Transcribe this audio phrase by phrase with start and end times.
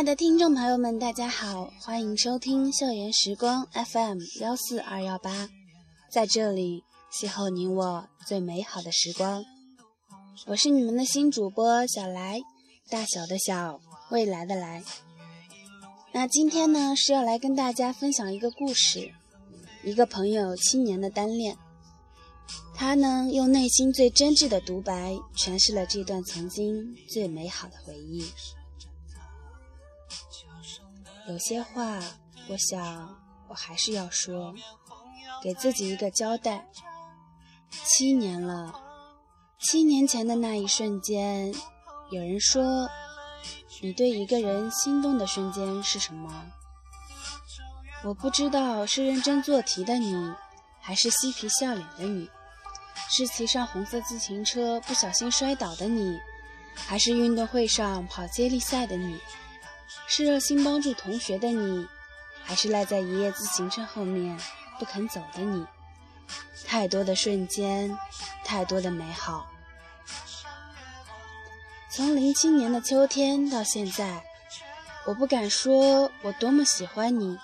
[0.00, 5.50] 亲爱的听众朋友们，大家好，欢迎收听校园时光 FM 幺四二幺八，
[6.10, 9.44] 在这里邂逅你我最美好的时光。
[10.46, 12.40] 我是你们的新主播小来，
[12.88, 13.78] 大小的小，
[14.10, 14.82] 未来的来。
[16.12, 19.12] 那今天呢是要来跟大家分享一个故事，
[19.84, 21.58] 一个朋友七年的单恋，
[22.74, 28.24] 他呢用内心最真挚的独白诠释了这段曾经最美好的回忆。
[31.30, 32.00] 有些话，
[32.48, 33.16] 我想
[33.48, 34.52] 我还是要说，
[35.40, 36.66] 给自己一个交代。
[37.70, 38.74] 七年了，
[39.60, 41.54] 七年前的那一瞬间，
[42.10, 42.88] 有人说，
[43.80, 46.46] 你对一个人心动的瞬间是什么？
[48.02, 50.34] 我不知道是认真做题的你，
[50.80, 52.26] 还是嬉皮笑脸的你；
[53.08, 56.18] 是骑上红色自行车不小心摔倒的你，
[56.74, 59.16] 还是运动会上跑接力赛的你。
[60.06, 61.86] 是热心帮助同学的你，
[62.44, 64.38] 还是赖在一页自行车后面
[64.78, 65.66] 不肯走的你？
[66.66, 67.98] 太多的瞬间，
[68.44, 69.50] 太多的美好。
[71.90, 74.22] 从零七年的秋天到现在，
[75.06, 77.36] 我不敢说我多么喜欢你，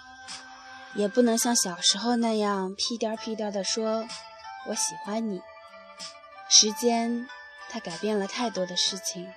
[0.95, 4.07] 也不能像小时候那样屁颠屁颠地说
[4.69, 5.41] 我喜欢你。
[6.49, 7.29] 时间，
[7.69, 9.29] 它改变了太多的事情，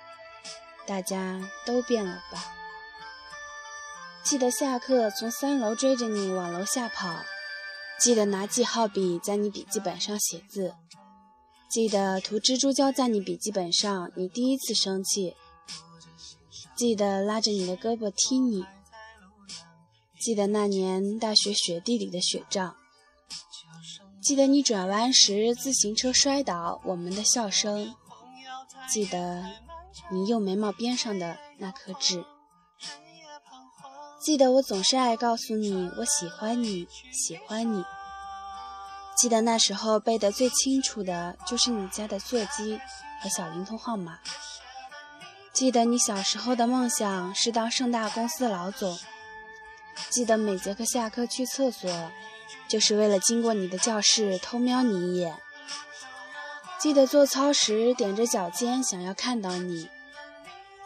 [0.86, 2.44] 大家都变了吧。
[4.30, 7.18] 记得下课从三楼追着你往楼下跑，
[7.98, 10.72] 记得拿记号笔在你笔记本上写字，
[11.68, 15.34] 记得涂蜘蛛胶在你笔记本上，你第一次生气，
[16.76, 18.64] 记得拉着你的胳膊踢你，
[20.20, 22.76] 记得那年大学雪地里的雪仗，
[24.22, 27.96] 记得你转弯时自行车摔倒我们的笑声，
[28.88, 29.44] 记得
[30.12, 32.24] 你右眉毛边上的那颗痣。
[34.20, 37.82] 记得我总是爱告诉你我喜欢你，喜欢你。
[39.16, 42.78] 记得那时候背得最清楚的就是你家的座机
[43.22, 44.18] 和小灵通号码。
[45.54, 48.98] 记得你小时候的梦想是当盛大公司的老总。
[50.10, 51.90] 记得每节课下课去厕所，
[52.68, 55.38] 就是为了经过你的教室偷瞄你一眼。
[56.78, 59.88] 记得做操时踮着脚尖想要看到你。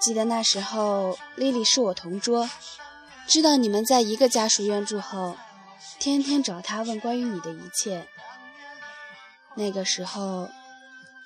[0.00, 2.48] 记得那时候丽丽是我同桌。
[3.26, 5.36] 知道你们在一个家属院住后，
[5.98, 8.06] 天天找他问关于你的一切。
[9.56, 10.48] 那个时候，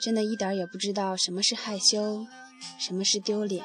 [0.01, 2.27] 真的一点也不知道什么是害羞，
[2.79, 3.65] 什么是丢脸。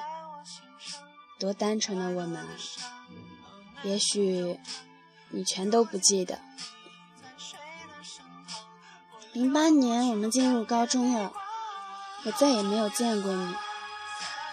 [1.39, 2.45] 多单纯的我们，
[3.83, 4.59] 也许
[5.29, 6.39] 你全都不记得。
[9.31, 11.33] 零八年我们进入高中了，
[12.23, 13.55] 我再也没有见过你，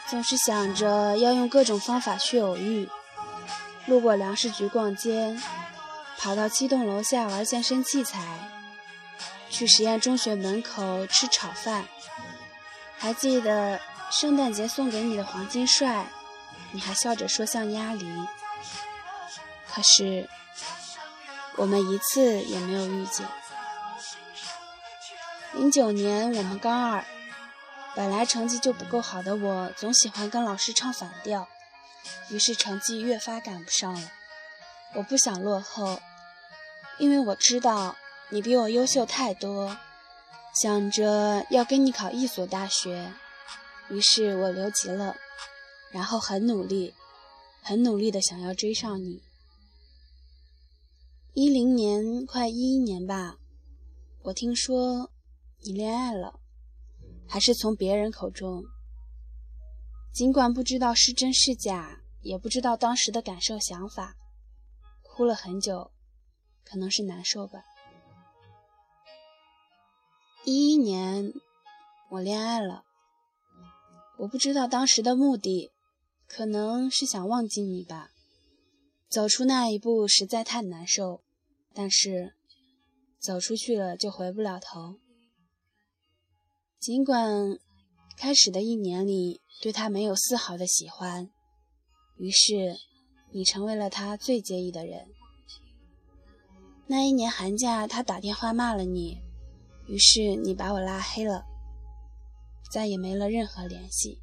[0.08, 2.88] 总是想着要用各种方法去偶遇。
[3.86, 5.36] 路过粮食局逛街，
[6.18, 8.20] 跑到七栋楼下玩健身器材，
[9.48, 11.84] 去实验中学门口吃炒饭。
[12.98, 13.80] 还记得
[14.10, 16.06] 圣诞节送给你的黄金帅，
[16.72, 18.06] 你还笑着说像鸭梨。
[19.72, 20.28] 可是
[21.56, 23.26] 我们一次也没有遇见。
[25.54, 27.04] 零九年我们高二，
[27.94, 31.48] 本来成绩就不够好的我，总喜欢跟老师唱反调。
[32.30, 34.12] 于是成绩越发赶不上了。
[34.96, 36.00] 我不想落后，
[36.98, 37.96] 因为我知道
[38.30, 39.76] 你比我优秀太多。
[40.60, 43.12] 想着要跟你考一所大学，
[43.88, 45.14] 于是我留级了，
[45.92, 46.92] 然后很努力，
[47.62, 49.22] 很努力的想要追上你。
[51.34, 53.36] 一零年快一一年吧，
[54.22, 55.12] 我听说
[55.60, 56.40] 你恋爱了，
[57.28, 58.64] 还是从别人口中。
[60.12, 64.16] 尽管不知道是真是假，也不知道当时的感受想法，
[65.02, 65.92] 哭了很久，
[66.64, 67.64] 可能是难受吧。
[70.44, 71.32] 一一年，
[72.10, 72.84] 我恋爱了，
[74.18, 75.70] 我不知道当时的目的，
[76.26, 78.10] 可能是想忘记你吧。
[79.08, 81.22] 走出那一步实在太难受，
[81.72, 82.34] 但是
[83.18, 84.98] 走出去了就回不了头。
[86.78, 87.58] 尽管
[88.20, 89.40] 开始的一年里。
[89.62, 91.30] 对他没有丝毫的喜欢，
[92.16, 92.78] 于是
[93.30, 95.06] 你成为了他最介意的人。
[96.86, 99.18] 那一年寒假，他打电话骂了你，
[99.86, 101.44] 于是你把我拉黑了，
[102.72, 104.22] 再也没了任何联系。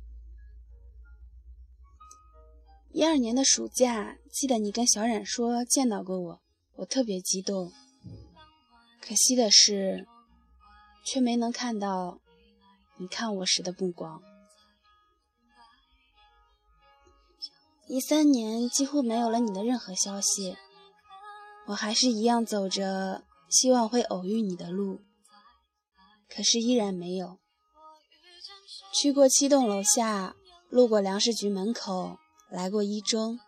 [2.92, 6.42] 一二年的暑假，记得你跟小冉说见到过我，
[6.78, 7.72] 我特别激动。
[9.00, 10.08] 可惜的是，
[11.06, 12.20] 却没能看到
[12.98, 14.22] 你看我时的目光。
[17.88, 20.58] 一三年几乎没有了你的任何消息，
[21.68, 25.02] 我还是一样走着希望会偶遇你的路，
[26.28, 27.40] 可是依然没有。
[28.94, 30.36] 去过七栋楼下，
[30.70, 32.18] 路过粮食局门口，
[32.50, 33.40] 来过一中。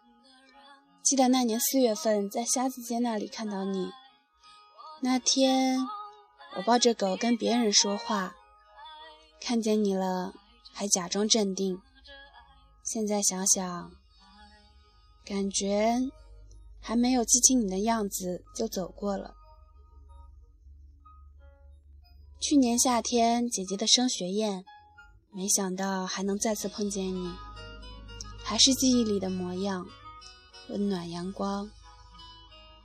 [1.01, 3.89] 记得那年四月份在瞎子街那里看到你，
[5.01, 5.79] 那天
[6.55, 8.35] 我抱着狗跟别人说话，
[9.39, 10.33] 看见你了
[10.71, 11.81] 还假装镇定。
[12.83, 13.91] 现在想想，
[15.25, 16.11] 感觉
[16.79, 19.35] 还没有记清你的样子就走过了。
[22.39, 24.65] 去年夏天姐姐的升学宴。
[25.31, 27.31] 没想到还能再次碰见你，
[28.43, 29.87] 还是记忆里的模样，
[30.69, 31.69] 温暖阳光。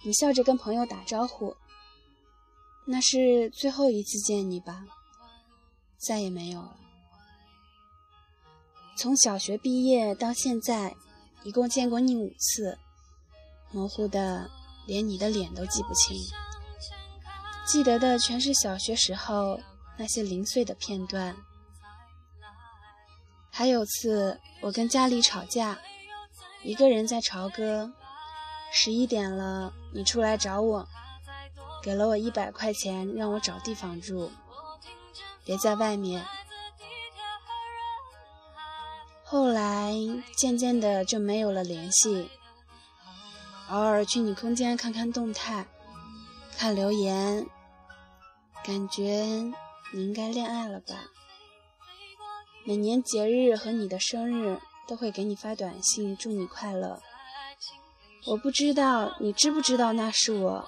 [0.02, 1.56] 你笑着跟朋友打招呼，
[2.84, 4.84] 那是最后一次见你吧？
[6.06, 6.76] 再也没有了。
[8.96, 10.94] 从小学毕业到现在，
[11.42, 12.78] 一共见过你五次，
[13.72, 14.48] 模糊的
[14.86, 16.16] 连你的脸都记不清，
[17.66, 19.58] 记得的全是小学时候
[19.96, 21.34] 那些零碎的片段。
[23.50, 25.78] 还有次，我跟家里吵架，
[26.62, 27.92] 一个人在朝歌，
[28.72, 30.88] 十一点了，你出来找我，
[31.82, 34.30] 给了我一百块钱，让我找地方住，
[35.44, 36.24] 别在外面。
[39.22, 39.92] 后来
[40.36, 42.30] 渐渐的就没有了联系，
[43.68, 45.66] 偶尔去你空间看看动态，
[46.56, 47.46] 看留言，
[48.64, 49.02] 感觉
[49.92, 50.94] 你应该恋爱了吧。
[52.64, 57.02] 每年节日和你的生日都会给你发短信，祝你快乐。
[58.26, 60.64] 我不知道你知不知道那是我，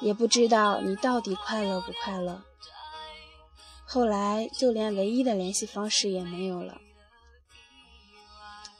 [0.00, 2.42] 也不知道你到底快乐不快乐。
[3.92, 6.80] 后来就连唯一的联系方式也没有了。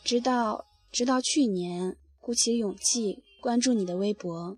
[0.03, 4.57] 直到直到去年，鼓起勇气关注你的微博，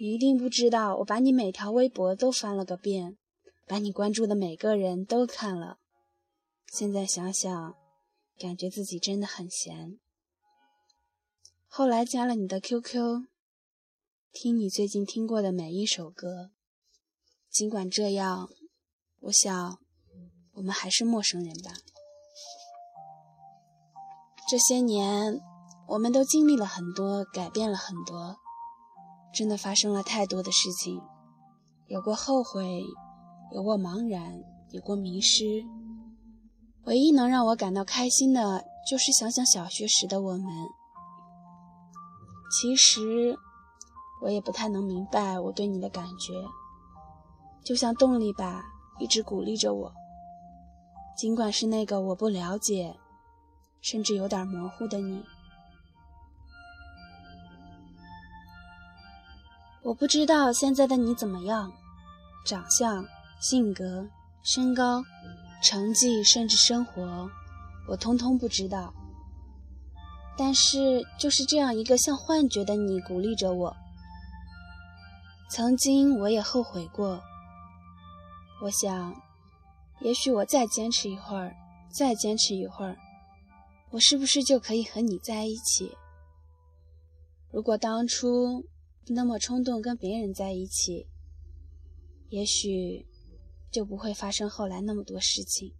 [0.00, 3.18] 你一定不知道，我把你每条微博都翻了个遍，
[3.66, 5.76] 把你关注的每个人都看了。
[6.72, 7.74] 现在想想，
[8.38, 10.00] 感觉自己真的很闲。
[11.66, 13.26] 后来加了你的 QQ，
[14.32, 16.50] 听你最近听过的每一首歌。
[17.50, 18.48] 尽管这样，
[19.30, 19.78] 我想
[20.54, 21.70] 我们还是陌生人吧。
[24.50, 25.40] 这些年，
[25.86, 28.34] 我们都经历了很多，改变了很多，
[29.32, 31.00] 真的发生了太多的事情，
[31.86, 32.82] 有过后悔，
[33.54, 35.44] 有过茫然，有过迷失。
[36.86, 40.44] 唯一能让我感到开心的，就是想想小学时的我们。
[42.50, 43.38] 其实，
[44.22, 46.34] 我也不太能明白我对你的感觉，
[47.64, 48.64] 就像动力吧，
[49.00, 49.92] 一直鼓励着我。
[51.16, 52.94] 尽管是那个我不了解，
[53.82, 55.24] 甚至有点模糊的你，
[59.82, 61.72] 我不知道现在的你怎么样，
[62.46, 63.04] 长相、
[63.40, 64.08] 性格、
[64.44, 65.02] 身高。
[65.62, 67.28] 成绩甚至生活，
[67.86, 68.94] 我通通不知道。
[70.38, 73.76] 但是就是这样一个像幻觉的你鼓励着我。
[75.50, 77.22] 曾经我也后悔过。
[78.62, 79.14] 我想，
[80.00, 81.54] 也许我再坚持一会儿，
[81.90, 82.96] 再坚持一会儿，
[83.90, 85.96] 我是不是就可以和你在一起？
[87.50, 88.64] 如果当初
[89.08, 91.06] 那么冲动跟别人在一起，
[92.28, 93.06] 也许。
[93.72, 95.72] 就不会发生后来那么多事情。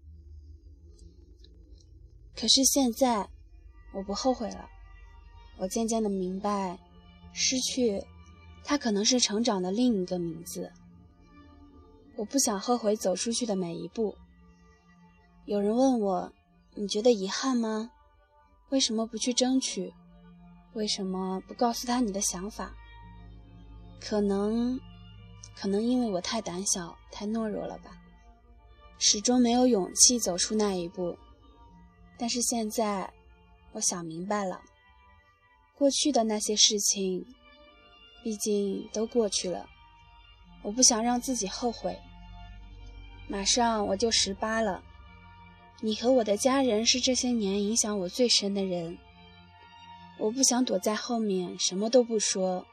[2.37, 3.29] 可是现在，
[3.93, 4.69] 我不后悔了。
[5.59, 6.79] 我渐渐的明白，
[7.33, 8.01] 失去，
[8.63, 10.73] 它可能是成长的另一个名字。
[12.21, 14.15] 我不想后悔走出去的每一步。
[15.47, 16.31] 有人问我，
[16.75, 17.91] 你觉得遗憾吗？
[18.69, 19.95] 为什么不去争取？
[20.75, 22.75] 为什么不告诉他你的想法？
[23.99, 24.79] 可能。
[25.57, 27.91] 可能因为我太胆小、太懦弱了吧，
[28.99, 31.19] 始终没有勇气走出那一步。
[32.19, 33.11] 但是现在，
[33.73, 34.61] 我想明白了，
[35.75, 37.27] 过去的那些事情，
[38.23, 39.67] 毕竟都过去了，
[40.63, 41.99] 我不想让自己后悔。
[43.31, 44.83] 马上我就十八了，
[45.81, 48.99] 你和我的家人是这些年影响我最深的人，
[50.19, 52.67] 我不想躲在后面什么都不说。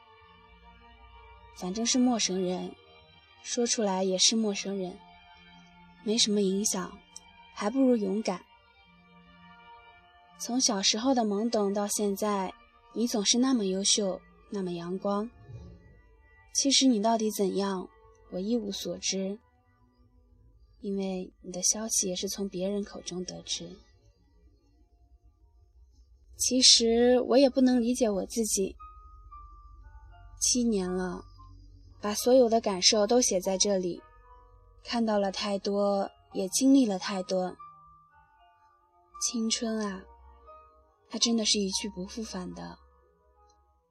[1.56, 2.74] 反正是陌生人，
[3.44, 4.98] 说出来也是陌生人，
[6.02, 6.98] 没什么影响，
[7.54, 8.44] 还不如勇敢。
[10.40, 12.52] 从小时候的懵懂到现在，
[12.94, 15.30] 你总是那么优秀，那么阳光。
[16.52, 17.88] 其实你到底怎样，
[18.32, 19.38] 我一无所知，
[20.80, 23.76] 因为你的消息也是从别人口中得知。
[26.36, 28.76] 其实我也不能理解我自己。
[30.40, 31.24] 七年了，
[32.00, 34.00] 把所有的感受都写在这里，
[34.84, 37.56] 看到了太多，也经历了太多。
[39.20, 40.04] 青春啊，
[41.08, 42.78] 它真的是一去不复返的。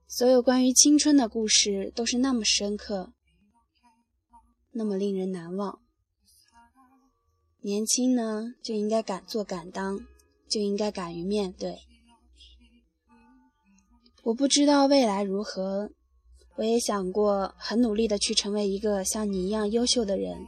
[0.08, 3.12] 所有关于青春的故事都是那么深刻，
[4.72, 5.82] 那么令人难忘。
[7.68, 10.00] 年轻呢，就应该敢做敢当，
[10.48, 11.76] 就应该敢于面对。
[14.24, 15.90] 我不知道未来如何，
[16.56, 20.48] 我也想过很努力的去成为一个像你一样优秀的人，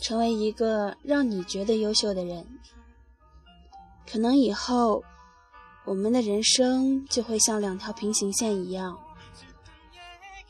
[0.00, 2.46] 成为一个让你觉得优秀的人。
[4.10, 5.04] 可能以后，
[5.84, 8.98] 我们的人生就会像两条平行线一样，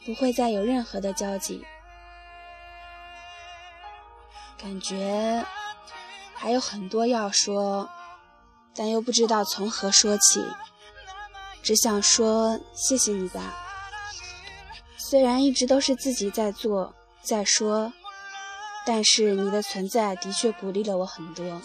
[0.04, 1.60] 不会再有任何的交集。
[4.58, 5.44] 感觉
[6.34, 7.88] 还有很多要说，
[8.74, 10.44] 但又不知道从何说起。
[11.62, 13.54] 只想说谢谢你吧，
[14.96, 17.92] 虽然一直都是自己在做在说，
[18.84, 21.60] 但是你的存在的确鼓励了我很多。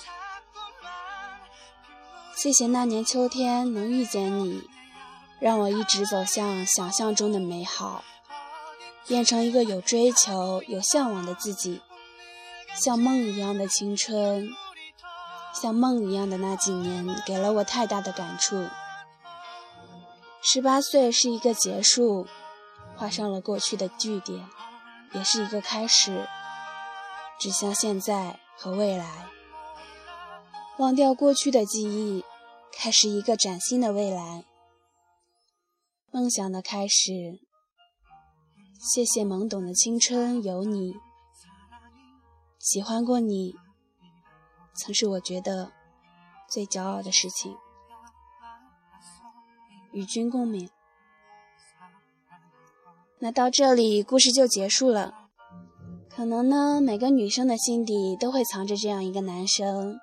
[2.35, 4.67] 谢谢那年秋天能遇见你，
[5.39, 8.03] 让我一直走向想象中的美好，
[9.05, 11.79] 变成一个有追求、有向往的自己，
[12.75, 14.49] 像梦一样的青春，
[15.53, 18.67] 像梦一样的那几年，给了我太大的感触。
[20.41, 22.25] 十八岁是一个结束，
[22.95, 24.47] 画上了过去的句点，
[25.13, 26.27] 也是一个开始，
[27.39, 29.27] 指向现在和未来。
[30.77, 32.23] 忘掉过去的记忆，
[32.73, 34.45] 开始一个崭新的未来。
[36.11, 37.39] 梦想的开始。
[38.79, 40.95] 谢谢懵懂的青春有你，
[42.61, 43.55] 喜欢过你，
[44.75, 45.71] 曾是我觉得
[46.47, 47.57] 最骄傲的事情。
[49.91, 50.69] 与君共勉。
[53.17, 55.27] 那到这里，故事就结束了。
[56.07, 59.99] 可能呢，每个女生的心底都会藏着这样一个男生，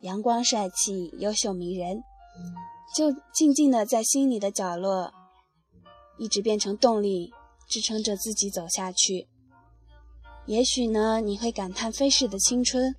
[0.00, 2.02] 阳光帅气、优秀迷人，
[2.96, 5.14] 就静静的在心里的角落，
[6.18, 7.32] 一直变成动力，
[7.68, 9.28] 支撑着自己走下去。
[10.46, 12.94] 也许呢，你会感叹飞逝的青春，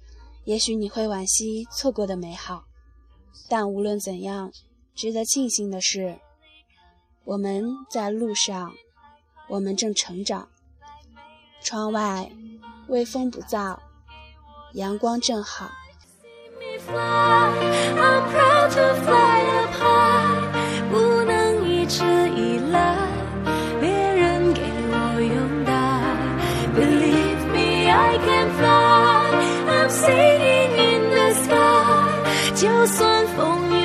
[0.45, 2.63] 也许你会惋惜错过的美好，
[3.49, 4.51] 但无论怎样，
[4.95, 6.19] 值得庆幸的是。
[7.23, 8.73] 我们在路上，
[9.49, 10.47] 我们正成长。
[11.61, 12.31] 窗外
[12.87, 13.77] 微风不燥，
[14.73, 15.69] 阳光正好。
[32.61, 33.80] 就算风雨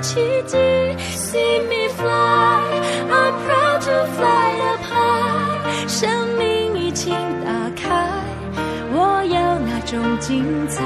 [0.00, 0.56] 奇迹
[1.16, 2.60] See me fly,
[3.10, 5.86] I'm proud to fly up high。
[5.88, 7.14] 生命已经
[7.44, 7.88] 打开，
[8.92, 10.82] 我要那种精彩。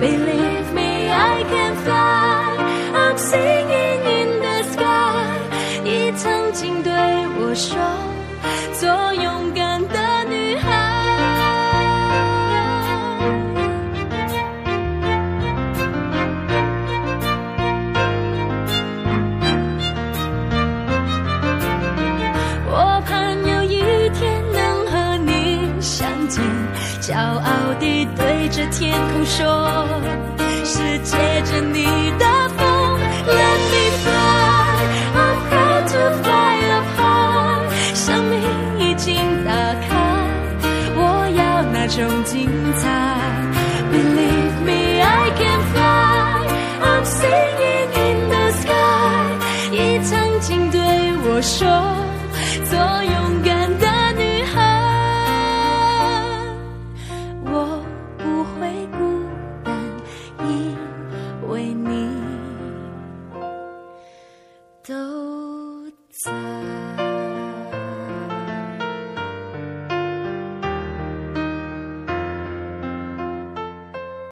[0.00, 2.33] Believe me, I can fly,
[28.54, 29.44] 着天空说
[30.64, 31.82] ：“是借着你
[32.20, 32.24] 的
[32.56, 32.62] 风
[33.26, 34.78] ，Let me fly,
[35.16, 37.66] I'm proud to fly up high。
[37.94, 38.32] 生命
[38.78, 39.90] 已经打开，
[40.94, 41.02] 我
[41.36, 42.84] 要那种精彩。
[43.90, 46.46] Believe me, I can fly,
[46.80, 49.34] I'm singing in the sky。
[49.72, 50.78] 你曾经对
[51.26, 51.66] 我说，